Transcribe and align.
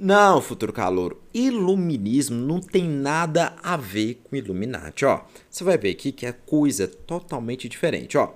Não, 0.00 0.40
futuro 0.40 0.72
calor, 0.72 1.16
iluminismo 1.34 2.36
não 2.36 2.60
tem 2.60 2.88
nada 2.88 3.56
a 3.60 3.76
ver 3.76 4.20
com 4.22 4.36
Illuminati, 4.36 5.04
ó. 5.04 5.22
Você 5.50 5.64
vai 5.64 5.76
ver 5.76 5.90
aqui 5.90 6.12
que 6.12 6.24
é 6.24 6.30
coisa 6.30 6.86
totalmente 6.86 7.68
diferente, 7.68 8.16
ó. 8.16 8.32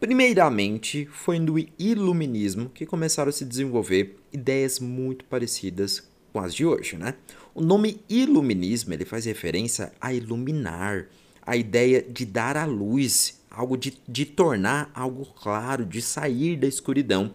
Primeiramente, 0.00 1.06
foi 1.06 1.38
no 1.38 1.54
iluminismo 1.78 2.68
que 2.68 2.84
começaram 2.84 3.28
a 3.28 3.32
se 3.32 3.44
desenvolver 3.44 4.18
ideias 4.32 4.80
muito 4.80 5.24
parecidas 5.26 6.02
com 6.32 6.40
as 6.40 6.52
de 6.52 6.66
hoje, 6.66 6.96
né? 6.96 7.14
O 7.54 7.62
nome 7.62 8.00
iluminismo, 8.08 8.92
ele 8.92 9.04
faz 9.04 9.24
referência 9.24 9.92
a 10.00 10.12
iluminar, 10.12 11.06
a 11.46 11.56
ideia 11.56 12.02
de 12.02 12.26
dar 12.26 12.56
a 12.56 12.64
luz, 12.64 13.40
algo 13.48 13.76
de, 13.76 13.96
de 14.08 14.26
tornar 14.26 14.90
algo 14.92 15.24
claro, 15.26 15.86
de 15.86 16.02
sair 16.02 16.56
da 16.56 16.66
escuridão. 16.66 17.32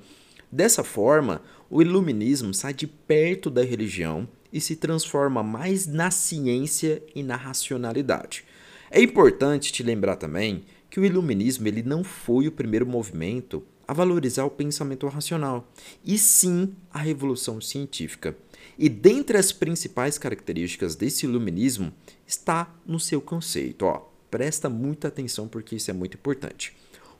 Dessa 0.51 0.83
forma, 0.83 1.41
o 1.69 1.81
iluminismo 1.81 2.53
sai 2.53 2.73
de 2.73 2.87
perto 2.87 3.49
da 3.49 3.63
religião 3.63 4.27
e 4.51 4.59
se 4.59 4.75
transforma 4.75 5.43
mais 5.43 5.85
na 5.85 6.09
ciência 6.09 7.03
e 7.13 7.21
na 7.21 7.35
racionalidade. 7.35 8.43
É 8.89 9.01
importante 9.01 9.71
te 9.71 9.83
lembrar 9.83 10.15
também 10.15 10.63
que 10.89 10.99
o 10.99 11.05
iluminismo 11.05 11.67
ele 11.67 11.83
não 11.83 12.03
foi 12.03 12.47
o 12.47 12.51
primeiro 12.51 12.87
movimento 12.87 13.63
a 13.87 13.93
valorizar 13.93 14.45
o 14.45 14.51
pensamento 14.51 15.07
racional, 15.07 15.71
e 16.05 16.17
sim 16.17 16.75
a 16.91 16.99
revolução 16.99 17.59
científica. 17.59 18.35
E 18.77 18.87
dentre 18.87 19.37
as 19.37 19.51
principais 19.51 20.17
características 20.17 20.95
desse 20.95 21.25
iluminismo 21.25 21.91
está 22.25 22.73
no 22.85 22.99
seu 22.99 23.19
conceito. 23.19 23.85
Ó, 23.85 24.07
presta 24.29 24.69
muita 24.69 25.07
atenção 25.07 25.47
porque 25.47 25.75
isso 25.75 25.89
é 25.89 25.93
muito 25.93 26.15
importante. 26.15 26.75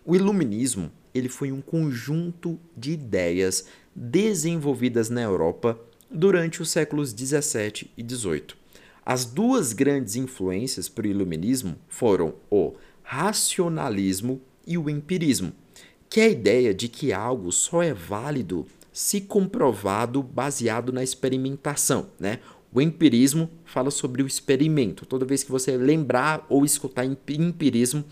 O 0.05 0.16
iluminismo 0.16 0.91
ele 1.13 1.30
foi 1.30 1.52
um 1.52 1.62
conjunto 1.62 2.59
de 2.76 2.91
ideias 2.91 3.66
desenvolvidas 3.95 5.09
na 5.09 5.22
Europa 5.22 5.80
durante 6.09 6.62
os 6.62 6.70
séculos 6.70 7.13
17 7.13 7.91
e 7.98 8.04
18. 8.04 8.58
As 9.05 9.26
duas 9.26 9.73
grandes 9.73 10.16
influências 10.16 10.87
para 10.87 11.07
o 11.07 11.10
iluminismo 11.10 11.76
foram 11.87 12.35
o 12.49 12.74
racionalismo 13.04 14.41
e 14.68 14.77
o 14.77 14.90
empirismo, 14.90 15.52
que 16.10 16.20
é 16.20 16.26
a 16.26 16.30
ideia 16.30 16.74
de 16.74 16.87
que 16.87 17.12
algo 17.12 17.52
só 17.52 17.82
é 17.82 17.93
válido 17.93 18.68
se 18.91 19.21
comprovado 19.21 20.21
baseado 20.21 20.91
na 20.91 21.04
experimentação, 21.04 22.10
né? 22.20 22.40
O 22.71 22.82
empirismo 22.82 23.49
fala 23.65 23.90
sobre 23.90 24.21
o 24.21 24.27
experimento. 24.27 25.05
Toda 25.05 25.26
vez 25.26 25.43
que 25.43 25.52
você 25.52 25.76
lembrar 25.76 26.46
ou 26.48 26.63
escutar 26.63 27.04
empirismo, 27.04 28.05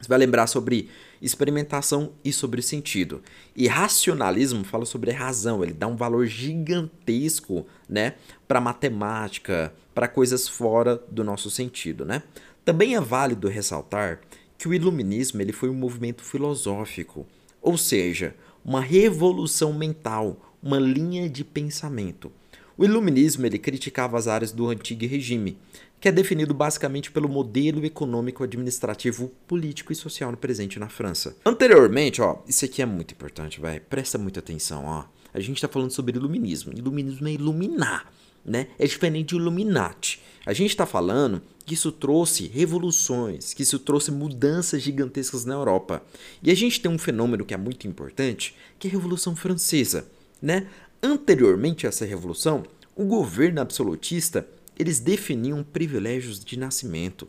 você 0.00 0.08
vai 0.08 0.18
lembrar 0.18 0.46
sobre 0.46 0.88
experimentação 1.20 2.12
e 2.24 2.32
sobre 2.32 2.62
sentido. 2.62 3.22
E 3.54 3.68
racionalismo 3.68 4.64
fala 4.64 4.86
sobre 4.86 5.10
razão, 5.10 5.62
ele 5.62 5.74
dá 5.74 5.86
um 5.86 5.96
valor 5.96 6.26
gigantesco, 6.26 7.66
né, 7.88 8.14
para 8.48 8.60
matemática, 8.60 9.72
para 9.94 10.08
coisas 10.08 10.48
fora 10.48 10.96
do 11.10 11.22
nosso 11.22 11.50
sentido, 11.50 12.04
né? 12.04 12.22
Também 12.64 12.94
é 12.94 13.00
válido 13.00 13.48
ressaltar 13.48 14.20
que 14.56 14.68
o 14.68 14.74
iluminismo 14.74 15.40
ele 15.42 15.52
foi 15.52 15.68
um 15.68 15.74
movimento 15.74 16.22
filosófico, 16.22 17.26
ou 17.60 17.76
seja, 17.76 18.34
uma 18.64 18.80
revolução 18.80 19.72
mental, 19.72 20.54
uma 20.62 20.78
linha 20.78 21.28
de 21.28 21.44
pensamento. 21.44 22.32
O 22.80 22.84
iluminismo 22.86 23.44
ele 23.44 23.58
criticava 23.58 24.16
as 24.16 24.26
áreas 24.26 24.52
do 24.52 24.70
antigo 24.70 25.06
regime, 25.06 25.58
que 26.00 26.08
é 26.08 26.12
definido 26.12 26.54
basicamente 26.54 27.10
pelo 27.10 27.28
modelo 27.28 27.84
econômico, 27.84 28.42
administrativo, 28.42 29.30
político 29.46 29.92
e 29.92 29.94
social 29.94 30.34
presente 30.34 30.78
na 30.78 30.88
França. 30.88 31.36
Anteriormente, 31.44 32.22
ó, 32.22 32.38
isso 32.48 32.64
aqui 32.64 32.80
é 32.80 32.86
muito 32.86 33.12
importante, 33.12 33.60
vai, 33.60 33.80
presta 33.80 34.16
muita 34.16 34.40
atenção, 34.40 34.86
ó. 34.86 35.04
A 35.34 35.40
gente 35.40 35.56
está 35.58 35.68
falando 35.68 35.90
sobre 35.90 36.16
iluminismo. 36.16 36.72
Iluminismo 36.74 37.28
é 37.28 37.32
iluminar, 37.32 38.10
né? 38.42 38.68
É 38.78 38.86
diferente 38.86 39.28
de 39.28 39.36
Illuminati. 39.36 40.22
A 40.46 40.54
gente 40.54 40.70
está 40.70 40.86
falando 40.86 41.42
que 41.66 41.74
isso 41.74 41.92
trouxe 41.92 42.46
revoluções, 42.46 43.52
que 43.52 43.62
isso 43.62 43.78
trouxe 43.78 44.10
mudanças 44.10 44.80
gigantescas 44.80 45.44
na 45.44 45.52
Europa. 45.52 46.02
E 46.42 46.50
a 46.50 46.56
gente 46.56 46.80
tem 46.80 46.90
um 46.90 46.98
fenômeno 46.98 47.44
que 47.44 47.52
é 47.52 47.58
muito 47.58 47.86
importante, 47.86 48.56
que 48.78 48.88
é 48.88 48.90
a 48.90 48.94
Revolução 48.94 49.36
Francesa, 49.36 50.08
né? 50.40 50.66
Anteriormente 51.02 51.86
a 51.86 51.88
essa 51.88 52.04
revolução, 52.04 52.62
o 52.94 53.04
governo 53.04 53.60
absolutista 53.60 54.46
eles 54.78 54.98
definiam 54.98 55.62
privilégios 55.62 56.42
de 56.42 56.58
nascimento. 56.58 57.28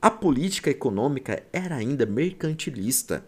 A 0.00 0.10
política 0.10 0.70
econômica 0.70 1.42
era 1.52 1.76
ainda 1.76 2.04
mercantilista. 2.04 3.24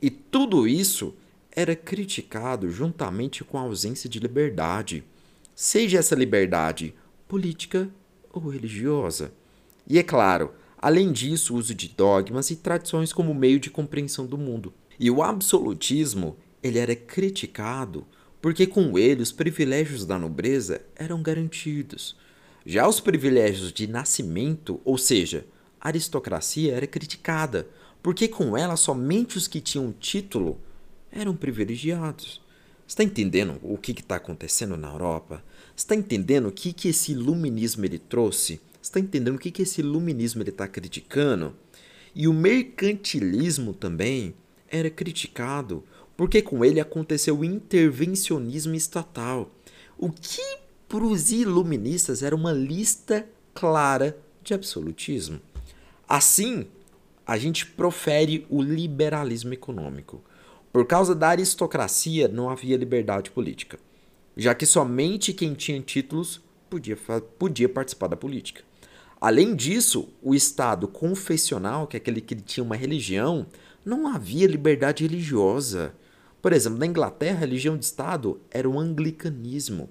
E 0.00 0.10
tudo 0.10 0.66
isso 0.66 1.14
era 1.50 1.76
criticado 1.76 2.70
juntamente 2.70 3.44
com 3.44 3.58
a 3.58 3.62
ausência 3.62 4.08
de 4.08 4.18
liberdade, 4.18 5.04
seja 5.54 5.98
essa 5.98 6.14
liberdade 6.14 6.94
política 7.28 7.88
ou 8.32 8.48
religiosa. 8.48 9.32
E 9.86 9.98
é 9.98 10.02
claro, 10.02 10.52
além 10.78 11.12
disso, 11.12 11.54
o 11.54 11.58
uso 11.58 11.74
de 11.74 11.88
dogmas 11.88 12.50
e 12.50 12.56
tradições 12.56 13.12
como 13.12 13.34
meio 13.34 13.60
de 13.60 13.70
compreensão 13.70 14.26
do 14.26 14.38
mundo. 14.38 14.72
E 14.98 15.10
o 15.10 15.22
absolutismo, 15.22 16.36
ele 16.62 16.78
era 16.78 16.94
criticado 16.94 18.06
porque 18.42 18.66
com 18.66 18.98
ele 18.98 19.22
os 19.22 19.30
privilégios 19.30 20.04
da 20.04 20.18
nobreza 20.18 20.82
eram 20.96 21.22
garantidos. 21.22 22.16
Já 22.66 22.88
os 22.88 22.98
privilégios 22.98 23.72
de 23.72 23.86
nascimento, 23.86 24.80
ou 24.84 24.98
seja, 24.98 25.46
a 25.80 25.88
aristocracia 25.88 26.74
era 26.74 26.86
criticada, 26.86 27.68
porque 28.02 28.26
com 28.26 28.56
ela 28.56 28.76
somente 28.76 29.38
os 29.38 29.46
que 29.46 29.60
tinham 29.60 29.92
título 29.92 30.60
eram 31.12 31.36
privilegiados. 31.36 32.42
Está 32.86 33.04
entendendo 33.04 33.60
o 33.62 33.78
que 33.78 33.92
está 33.92 34.16
acontecendo 34.16 34.76
na 34.76 34.90
Europa? 34.90 35.42
Está 35.76 35.94
entendendo 35.94 36.48
o 36.48 36.52
que, 36.52 36.72
que 36.72 36.88
esse 36.88 37.12
iluminismo 37.12 37.84
ele 37.84 37.98
trouxe? 37.98 38.60
Está 38.82 38.98
entendendo 38.98 39.36
o 39.36 39.38
que, 39.38 39.52
que 39.52 39.62
esse 39.62 39.80
iluminismo 39.80 40.42
ele 40.42 40.50
está 40.50 40.66
criticando? 40.66 41.54
E 42.12 42.26
o 42.26 42.32
mercantilismo 42.32 43.72
também 43.72 44.34
era 44.72 44.90
criticado 44.90 45.84
porque 46.16 46.42
com 46.42 46.64
ele 46.64 46.80
aconteceu 46.80 47.38
o 47.38 47.44
intervencionismo 47.44 48.74
estatal, 48.74 49.50
o 49.98 50.10
que 50.10 50.58
para 50.88 51.04
os 51.04 51.32
iluministas 51.32 52.22
era 52.22 52.36
uma 52.36 52.52
lista 52.52 53.26
clara 53.54 54.16
de 54.42 54.54
absolutismo. 54.54 55.40
Assim, 56.08 56.66
a 57.26 57.38
gente 57.38 57.66
profere 57.66 58.46
o 58.50 58.60
liberalismo 58.60 59.54
econômico. 59.54 60.22
Por 60.72 60.86
causa 60.86 61.14
da 61.14 61.28
aristocracia, 61.28 62.28
não 62.28 62.50
havia 62.50 62.76
liberdade 62.76 63.30
política, 63.30 63.78
já 64.36 64.54
que 64.54 64.66
somente 64.66 65.32
quem 65.32 65.54
tinha 65.54 65.80
títulos 65.80 66.40
podia, 66.68 66.96
podia 67.38 67.68
participar 67.68 68.08
da 68.08 68.16
política. 68.16 68.62
Além 69.22 69.54
disso, 69.54 70.08
o 70.20 70.34
Estado 70.34 70.88
confessional, 70.88 71.86
que 71.86 71.96
é 71.96 71.98
aquele 71.98 72.20
que 72.20 72.34
tinha 72.34 72.64
uma 72.64 72.74
religião, 72.74 73.46
não 73.84 74.08
havia 74.08 74.48
liberdade 74.48 75.06
religiosa. 75.06 75.94
Por 76.42 76.52
exemplo, 76.52 76.80
na 76.80 76.86
Inglaterra, 76.86 77.36
a 77.36 77.38
religião 77.38 77.78
de 77.78 77.84
Estado 77.84 78.40
era 78.50 78.68
o 78.68 78.80
anglicanismo. 78.80 79.88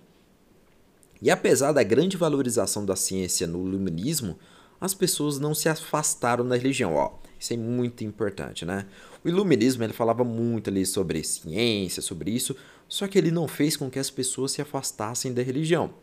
E 1.21 1.31
apesar 1.31 1.71
da 1.71 1.81
grande 1.81 2.17
valorização 2.17 2.85
da 2.85 2.97
ciência 2.97 3.47
no 3.47 3.65
iluminismo, 3.65 4.37
as 4.81 4.93
pessoas 4.93 5.39
não 5.39 5.55
se 5.55 5.69
afastaram 5.69 6.45
da 6.45 6.57
religião. 6.57 6.95
Ó, 6.95 7.13
isso 7.39 7.53
é 7.53 7.57
muito 7.57 8.03
importante, 8.03 8.65
né? 8.65 8.85
O 9.23 9.29
iluminismo 9.29 9.81
ele 9.81 9.93
falava 9.93 10.25
muito 10.25 10.69
ali 10.69 10.85
sobre 10.85 11.23
ciência, 11.23 12.01
sobre 12.01 12.31
isso, 12.31 12.53
só 12.85 13.07
que 13.07 13.17
ele 13.17 13.31
não 13.31 13.47
fez 13.47 13.77
com 13.77 13.89
que 13.89 13.97
as 13.97 14.09
pessoas 14.09 14.51
se 14.51 14.61
afastassem 14.61 15.33
da 15.33 15.41
religião. 15.41 15.93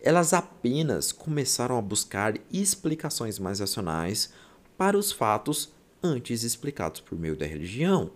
Elas 0.00 0.32
apenas 0.32 1.12
começaram 1.12 1.76
a 1.76 1.82
buscar 1.82 2.34
explicações 2.52 3.38
mais 3.38 3.60
racionais 3.60 4.32
para 4.76 4.96
os 4.96 5.10
fatos 5.10 5.72
antes 6.02 6.42
explicados 6.42 7.00
por 7.00 7.18
meio 7.18 7.36
da 7.36 7.46
religião. 7.46 8.10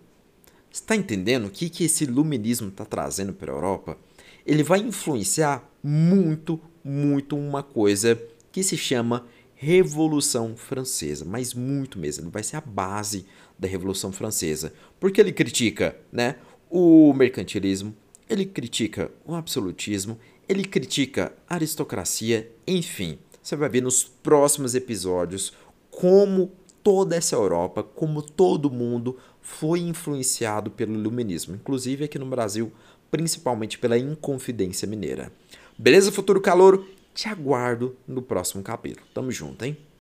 Está 0.70 0.94
entendendo 0.94 1.46
o 1.46 1.50
que, 1.50 1.68
que 1.68 1.84
esse 1.84 2.04
iluminismo 2.04 2.68
está 2.68 2.84
trazendo 2.84 3.32
para 3.32 3.50
a 3.50 3.56
Europa? 3.56 3.98
Ele 4.46 4.62
vai 4.62 4.78
influenciar 4.80 5.68
muito, 5.82 6.60
muito 6.84 7.36
uma 7.36 7.62
coisa 7.62 8.20
que 8.52 8.62
se 8.62 8.76
chama 8.76 9.26
Revolução 9.54 10.56
Francesa, 10.56 11.24
mas 11.24 11.52
muito 11.52 11.98
mesmo. 11.98 12.24
Ele 12.24 12.30
vai 12.30 12.42
ser 12.42 12.56
a 12.56 12.60
base 12.60 13.26
da 13.58 13.68
Revolução 13.68 14.12
Francesa, 14.12 14.72
porque 14.98 15.20
ele 15.20 15.32
critica, 15.32 15.96
né, 16.10 16.36
o 16.70 17.12
mercantilismo, 17.12 17.94
ele 18.28 18.46
critica 18.46 19.10
o 19.24 19.34
absolutismo, 19.34 20.18
ele 20.50 20.64
critica 20.64 21.32
aristocracia, 21.48 22.50
enfim. 22.66 23.20
Você 23.40 23.54
vai 23.54 23.68
ver 23.68 23.82
nos 23.82 24.02
próximos 24.02 24.74
episódios 24.74 25.52
como 25.92 26.50
toda 26.82 27.14
essa 27.14 27.36
Europa, 27.36 27.84
como 27.84 28.20
todo 28.20 28.68
mundo 28.68 29.16
foi 29.40 29.78
influenciado 29.78 30.68
pelo 30.68 30.92
iluminismo, 30.92 31.54
inclusive 31.54 32.04
aqui 32.04 32.18
no 32.18 32.26
Brasil, 32.26 32.72
principalmente 33.12 33.78
pela 33.78 33.96
Inconfidência 33.96 34.88
Mineira. 34.88 35.32
Beleza, 35.78 36.10
futuro 36.10 36.40
calor? 36.40 36.84
Te 37.14 37.28
aguardo 37.28 37.94
no 38.04 38.20
próximo 38.20 38.60
capítulo. 38.60 39.06
Tamo 39.14 39.30
junto, 39.30 39.64
hein? 39.64 39.76